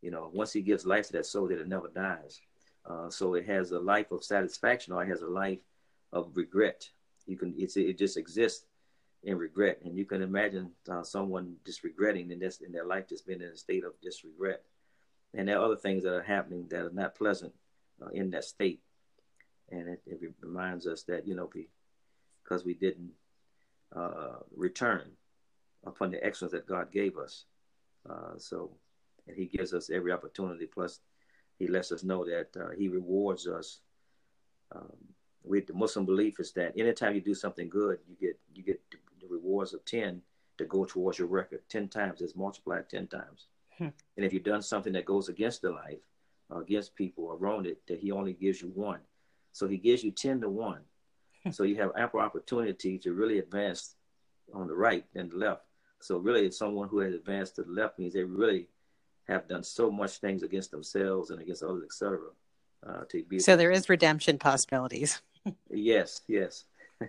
[0.02, 2.40] You know, once He gives life to that soul, that it never dies.
[2.86, 5.58] Uh, so it has a life of satisfaction or it has a life
[6.12, 6.88] of regret.
[7.26, 8.64] You can it's it just exists
[9.24, 13.08] in regret, and you can imagine uh, someone just regretting in this in their life
[13.08, 14.62] just being in a state of just regret.
[15.34, 17.52] And there are other things that are happening that are not pleasant
[18.02, 18.80] uh, in that state,
[19.70, 21.50] and it, it, reminds us that you know
[22.42, 23.10] because we didn't
[23.94, 25.10] uh, return
[25.84, 27.44] upon the excellence that God gave us.
[28.08, 28.70] Uh, so,
[29.26, 30.66] and He gives us every opportunity.
[30.66, 31.00] Plus,
[31.58, 33.80] he lets us know that uh, he rewards us
[34.72, 34.96] um,
[35.44, 38.80] we the Muslim belief is that anytime you do something good, you get you get
[38.90, 40.22] the rewards of ten
[40.58, 41.60] to go towards your record.
[41.68, 43.46] Ten times is multiplied ten times.
[43.76, 43.88] Hmm.
[44.16, 45.98] And if you've done something that goes against the life,
[46.50, 49.00] uh, against people or wrong it, that He only gives you one.
[49.52, 50.82] So He gives you ten to one.
[51.44, 51.50] Hmm.
[51.50, 53.94] so you have ample opportunity to really advance
[54.52, 55.62] on the right and the left.
[56.00, 58.68] So really, someone who has advanced to the left means they really
[59.28, 62.18] have done so much things against themselves and against others, etc.
[62.86, 65.20] Uh, to be so there is redemption possibilities.
[65.70, 66.64] yes, yes.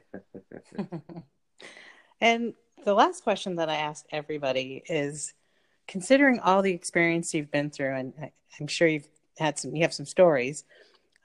[2.21, 2.53] and
[2.83, 5.33] the last question that I ask everybody is
[5.87, 8.13] considering all the experience you've been through, and
[8.59, 10.63] I'm sure you've had some, you have some stories.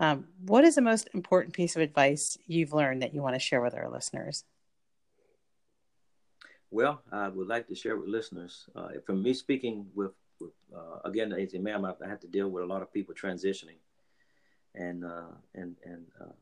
[0.00, 3.40] Um, what is the most important piece of advice you've learned that you want to
[3.40, 4.44] share with our listeners?
[6.70, 8.64] Well, I would like to share with listeners.
[8.74, 10.10] Uh, from me speaking with,
[10.44, 13.14] with uh, again as a man, I had to deal with a lot of people
[13.14, 13.80] transitioning,
[14.74, 16.32] and uh, and and uh,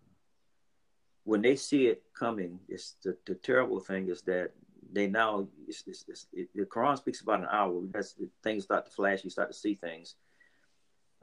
[1.24, 4.50] when they see it coming, it's the, the terrible thing is that
[4.92, 7.82] they now it's, it's, it's, it, the Quran speaks about an hour.
[7.94, 10.16] As things start to flash, you start to see things.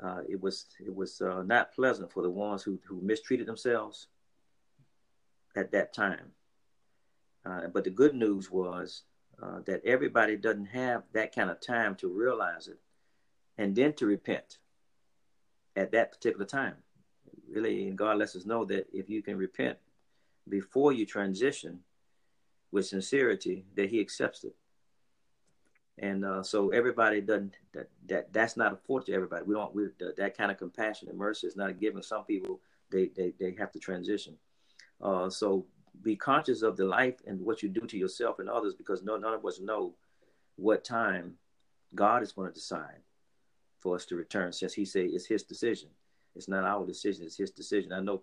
[0.02, 4.08] Uh, it was it was uh, not pleasant for the ones who who mistreated themselves
[5.56, 6.32] at that time.
[7.46, 9.04] Uh, but the good news was
[9.42, 12.80] uh, that everybody doesn't have that kind of time to realize it
[13.58, 14.58] and then to repent
[15.76, 16.76] at that particular time.
[17.50, 19.78] Really, and God lets us know that if you can repent
[20.48, 21.80] before you transition
[22.72, 24.56] with sincerity, that He accepts it.
[25.98, 29.44] And uh, so everybody doesn't that, that that's not afforded to everybody.
[29.44, 29.88] We don't we,
[30.18, 32.02] that kind of compassion and mercy is not given.
[32.02, 34.38] Some people they they, they have to transition.
[35.02, 35.66] Uh, so
[36.02, 39.18] be conscious of the life and what you do to yourself and others because no,
[39.18, 39.94] none of us know
[40.56, 41.36] what time
[41.96, 43.02] God is going to decide
[43.80, 45.90] for us to return since he said it's his decision.
[46.36, 47.92] It's not our decision, it's his decision.
[47.92, 48.22] I know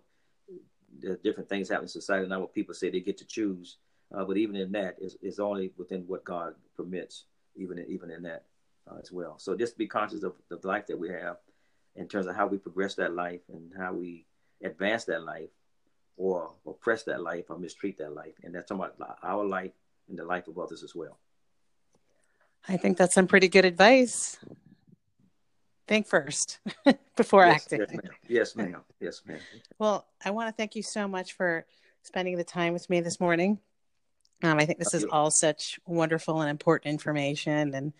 [1.23, 3.77] different things happen in society now where people say they get to choose,
[4.15, 8.09] uh, but even in that is is only within what God permits, even in, even
[8.09, 8.45] in that
[8.89, 9.37] uh, as well.
[9.37, 11.37] So just be conscious of the life that we have
[11.95, 14.25] in terms of how we progress that life and how we
[14.63, 15.49] advance that life
[16.17, 18.33] or oppress that life or mistreat that life.
[18.43, 19.71] And that's about our life
[20.09, 21.17] and the life of others as well.
[22.67, 24.37] I think that's some pretty good advice.
[25.87, 26.59] Think first
[27.15, 27.79] before yes, acting.
[27.79, 28.11] Yes, ma'am.
[28.27, 28.81] Yes, ma'am.
[28.99, 29.39] Yes, ma'am.
[29.79, 31.65] Well, I want to thank you so much for
[32.01, 33.59] spending the time with me this morning.
[34.43, 37.93] Um, I think this is all such wonderful and important information, and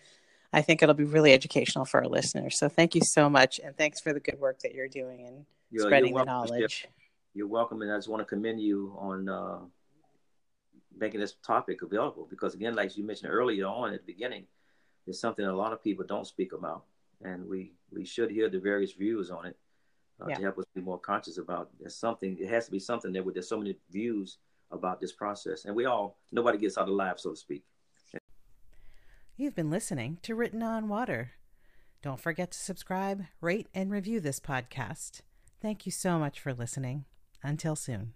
[0.52, 2.58] I think it'll be really educational for our listeners.
[2.58, 5.46] So, thank you so much, and thanks for the good work that you're doing and
[5.70, 6.86] you're, spreading you're the knowledge
[7.38, 9.58] you're welcome, and I just want to commend you on uh,
[10.98, 14.44] making this topic available because, again, like you mentioned earlier on at the beginning,
[15.06, 16.82] it's something a lot of people don't speak about,
[17.22, 19.56] and we we should hear the various views on it
[20.20, 20.34] uh, yeah.
[20.34, 21.70] to help us be more conscious about.
[21.78, 22.36] There's something.
[22.40, 24.38] It has to be something where there's so many views
[24.72, 27.62] about this process, and we all nobody gets out alive, so to speak.
[29.36, 31.30] You've been listening to Written on Water.
[32.02, 35.20] Don't forget to subscribe, rate, and review this podcast.
[35.62, 37.04] Thank you so much for listening.
[37.42, 38.14] Until soon.